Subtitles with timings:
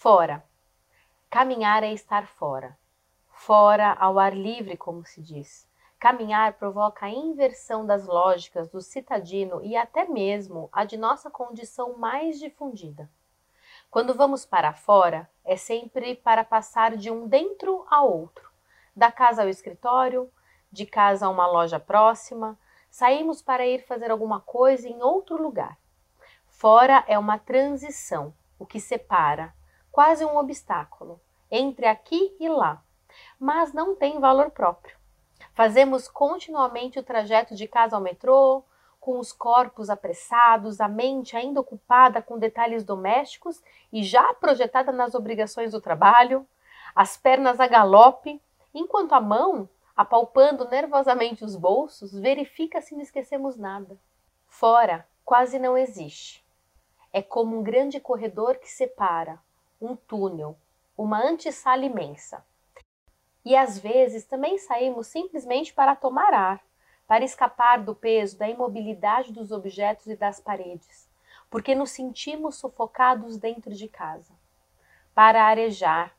[0.00, 0.44] Fora.
[1.28, 2.78] Caminhar é estar fora.
[3.32, 5.68] Fora ao ar livre, como se diz.
[5.98, 11.98] Caminhar provoca a inversão das lógicas do citadino e até mesmo a de nossa condição
[11.98, 13.10] mais difundida.
[13.90, 18.48] Quando vamos para fora, é sempre para passar de um dentro a outro,
[18.94, 20.30] da casa ao escritório,
[20.70, 22.56] de casa a uma loja próxima,
[22.88, 25.76] saímos para ir fazer alguma coisa em outro lugar.
[26.46, 29.57] Fora é uma transição, o que separa,
[29.90, 31.20] quase um obstáculo,
[31.50, 32.82] entre aqui e lá,
[33.38, 34.96] mas não tem valor próprio.
[35.54, 38.62] Fazemos continuamente o trajeto de casa ao metrô,
[39.00, 43.62] com os corpos apressados, a mente ainda ocupada com detalhes domésticos
[43.92, 46.46] e já projetada nas obrigações do trabalho,
[46.94, 48.40] as pernas a galope,
[48.74, 53.98] enquanto a mão, apalpando nervosamente os bolsos, verifica se não esquecemos nada.
[54.46, 56.44] Fora quase não existe.
[57.12, 59.40] É como um grande corredor que separa,
[59.80, 60.56] um túnel,
[60.96, 62.44] uma antessala imensa.
[63.44, 66.60] E às vezes também saímos simplesmente para tomar ar,
[67.06, 71.08] para escapar do peso, da imobilidade dos objetos e das paredes,
[71.48, 74.34] porque nos sentimos sufocados dentro de casa.
[75.14, 76.14] Para arejar.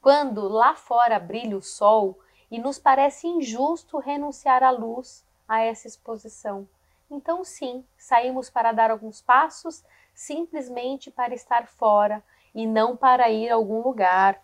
[0.00, 5.88] Quando lá fora brilha o sol e nos parece injusto renunciar à luz, a essa
[5.88, 6.68] exposição.
[7.10, 12.22] Então, sim, saímos para dar alguns passos, simplesmente para estar fora
[12.54, 14.40] e não para ir a algum lugar.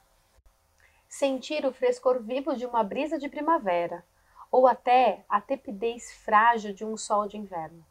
[1.09, 4.05] Sentir o frescor vivo de uma brisa de primavera,
[4.51, 7.85] ou até a tepidez frágil de um sol de inverno.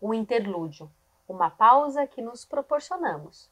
[0.00, 0.90] Um interlúdio,
[1.26, 3.50] uma pausa que nos proporcionamos.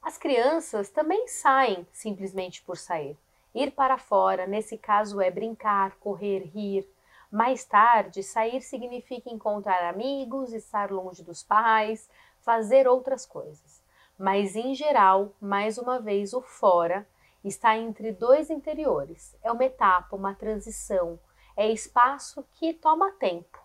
[0.00, 3.18] As crianças também saem simplesmente por sair.
[3.54, 6.88] Ir para fora, nesse caso, é brincar, correr, rir.
[7.30, 12.08] Mais tarde, sair significa encontrar amigos, estar longe dos pais,
[12.40, 13.81] fazer outras coisas.
[14.22, 17.04] Mas, em geral, mais uma vez, o fora
[17.42, 19.36] está entre dois interiores.
[19.42, 21.18] É uma etapa, uma transição,
[21.56, 23.58] é espaço que toma tempo.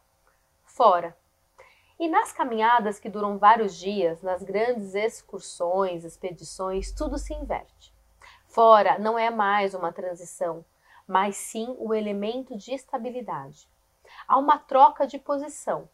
[0.64, 1.16] Fora.
[2.00, 7.94] E nas caminhadas que duram vários dias, nas grandes excursões, expedições, tudo se inverte.
[8.48, 10.66] Fora não é mais uma transição,
[11.08, 13.70] mas sim o elemento de estabilidade.
[14.28, 15.88] Há uma troca de posição.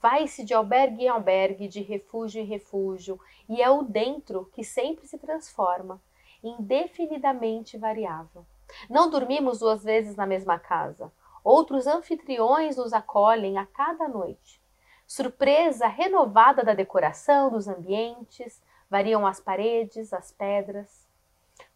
[0.00, 3.18] Vai-se de albergue em albergue, de refúgio em refúgio,
[3.48, 6.00] e é o dentro que sempre se transforma,
[6.42, 8.44] indefinidamente variável.
[8.88, 11.12] Não dormimos duas vezes na mesma casa.
[11.42, 14.60] Outros anfitriões nos acolhem a cada noite.
[15.06, 21.06] Surpresa renovada da decoração dos ambientes, variam as paredes, as pedras.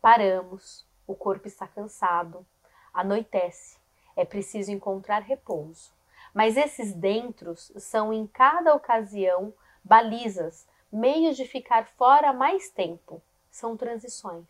[0.00, 2.44] Paramos, o corpo está cansado,
[2.92, 3.78] anoitece,
[4.16, 5.92] é preciso encontrar repouso.
[6.34, 9.52] Mas esses dentros são em cada ocasião
[9.82, 14.46] balizas, meios de ficar fora mais tempo, são transições.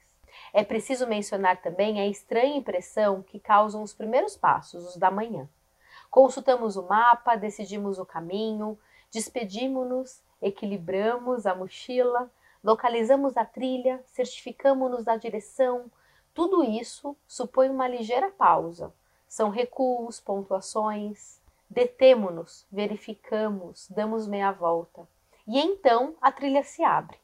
[0.52, 5.48] É preciso mencionar também a estranha impressão que causam os primeiros passos, os da manhã.
[6.10, 8.78] Consultamos o mapa, decidimos o caminho,
[9.10, 12.30] despedimos-nos, equilibramos a mochila,
[12.62, 15.90] localizamos a trilha, certificamos-nos da direção.
[16.34, 18.92] Tudo isso supõe uma ligeira pausa.
[19.28, 21.39] São recuos, pontuações.
[21.70, 25.08] Detemo-nos, verificamos, damos meia volta.
[25.46, 27.16] E então a trilha se abre.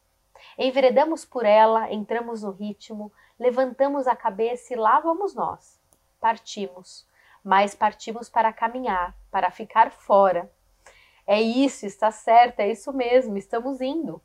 [0.57, 5.81] Enveredamos por ela, entramos no ritmo, levantamos a cabeça e lá vamos nós.
[6.21, 7.05] Partimos,
[7.43, 10.49] mas partimos para caminhar, para ficar fora.
[11.27, 14.23] É isso, está certo, é isso mesmo, estamos indo.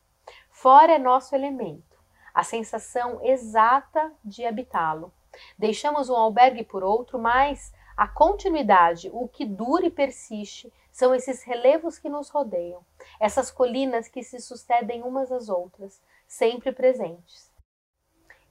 [0.51, 1.97] Fora é nosso elemento,
[2.31, 5.11] a sensação exata de habitá-lo.
[5.57, 11.43] Deixamos um albergue por outro, mas a continuidade, o que dura e persiste, são esses
[11.43, 12.85] relevos que nos rodeiam,
[13.19, 17.51] essas colinas que se sucedem umas às outras, sempre presentes.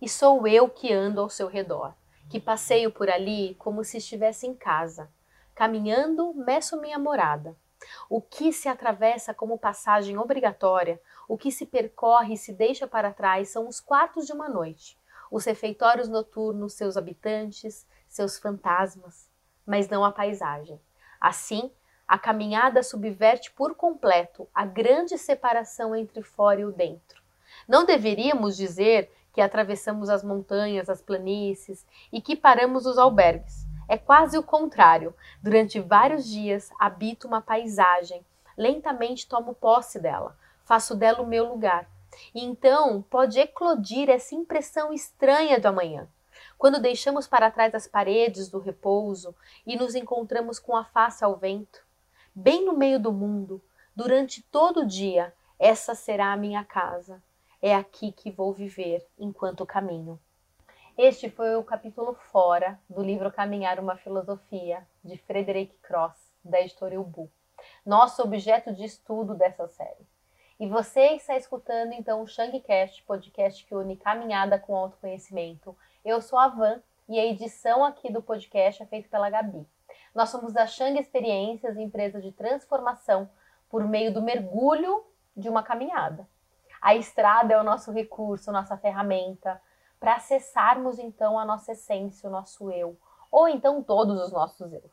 [0.00, 1.94] E sou eu que ando ao seu redor,
[2.30, 5.10] que passeio por ali como se estivesse em casa.
[5.54, 7.56] Caminhando, meço minha morada.
[8.08, 13.12] O que se atravessa como passagem obrigatória, o que se percorre e se deixa para
[13.12, 14.98] trás são os quartos de uma noite,
[15.30, 19.29] os refeitórios noturnos, seus habitantes, seus fantasmas,
[19.66, 20.80] mas não a paisagem.
[21.20, 21.70] Assim,
[22.06, 27.22] a caminhada subverte por completo a grande separação entre fora e o dentro.
[27.68, 33.66] Não deveríamos dizer que atravessamos as montanhas, as planícies e que paramos os albergues.
[33.88, 35.14] É quase o contrário.
[35.42, 38.24] Durante vários dias habito uma paisagem,
[38.56, 41.88] lentamente tomo posse dela, faço dela o meu lugar.
[42.34, 46.08] E então pode eclodir essa impressão estranha do amanhã.
[46.60, 49.34] Quando deixamos para trás as paredes do repouso
[49.66, 51.82] e nos encontramos com a face ao vento,
[52.34, 53.62] bem no meio do mundo,
[53.96, 57.22] durante todo o dia, essa será a minha casa
[57.62, 60.20] é aqui que vou viver enquanto caminho.
[60.98, 67.00] Este foi o capítulo fora do livro Caminhar uma Filosofia, de Frederick Cross, da editora
[67.00, 67.30] Ubu,
[67.86, 70.06] nosso objeto de estudo dessa série.
[70.60, 75.74] E você está escutando então o Shangcast, podcast que une caminhada com autoconhecimento.
[76.02, 79.68] Eu sou a Van e a edição aqui do podcast é feita pela Gabi.
[80.14, 83.28] Nós somos a Shang Experiências, empresa de transformação
[83.68, 85.04] por meio do mergulho
[85.36, 86.26] de uma caminhada.
[86.80, 89.60] A estrada é o nosso recurso, nossa ferramenta
[90.00, 92.98] para acessarmos então a nossa essência, o nosso eu,
[93.30, 94.90] ou então todos os nossos eus.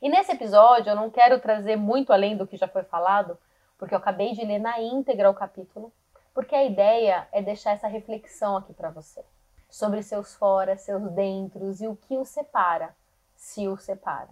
[0.00, 3.36] E nesse episódio eu não quero trazer muito além do que já foi falado,
[3.76, 5.92] porque eu acabei de ler na íntegra o capítulo,
[6.32, 9.24] porque a ideia é deixar essa reflexão aqui para você
[9.68, 12.94] sobre seus fora, seus dentros e o que os separa,
[13.34, 14.30] se os separa.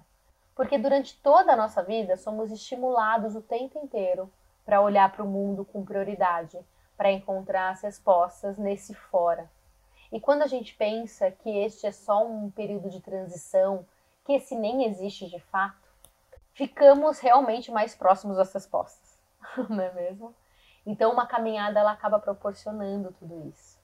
[0.55, 4.31] Porque durante toda a nossa vida somos estimulados o tempo inteiro
[4.65, 6.59] para olhar para o mundo com prioridade,
[6.97, 9.51] para encontrar as respostas nesse fora.
[10.13, 13.85] E quando a gente pensa que este é só um período de transição,
[14.25, 15.89] que esse nem existe de fato,
[16.53, 19.19] ficamos realmente mais próximos das respostas.
[19.69, 20.35] não é mesmo?
[20.87, 23.79] Então, uma caminhada ela acaba proporcionando tudo isso.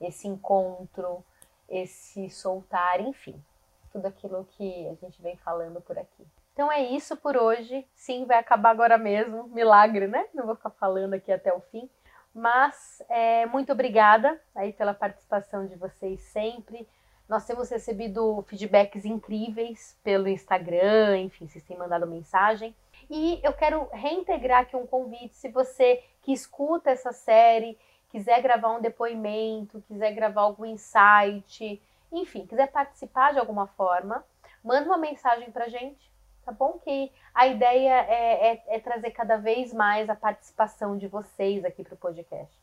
[0.00, 1.24] Esse encontro,
[1.68, 3.42] esse soltar, enfim,
[3.90, 6.26] tudo aquilo que a gente vem falando por aqui.
[6.52, 7.86] Então é isso por hoje.
[7.94, 9.44] Sim, vai acabar agora mesmo.
[9.48, 10.26] Milagre, né?
[10.32, 11.88] Não vou ficar falando aqui até o fim.
[12.34, 16.86] Mas é, muito obrigada aí pela participação de vocês sempre.
[17.28, 22.74] Nós temos recebido feedbacks incríveis pelo Instagram, enfim, vocês têm mandado mensagem.
[23.10, 27.78] E eu quero reintegrar aqui um convite, se você que escuta essa série,
[28.10, 31.82] quiser gravar um depoimento, quiser gravar algum insight,
[32.12, 34.24] enfim, quiser participar de alguma forma,
[34.62, 36.10] manda uma mensagem pra gente,
[36.44, 36.78] tá bom?
[36.78, 41.84] Que a ideia é, é, é trazer cada vez mais a participação de vocês aqui
[41.84, 42.54] pro podcast,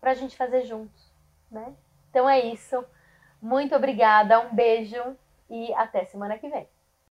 [0.00, 1.12] pra gente fazer juntos,
[1.50, 1.74] né?
[2.10, 2.84] Então é isso.
[3.40, 5.16] Muito obrigada, um beijo
[5.50, 6.66] e até semana que vem.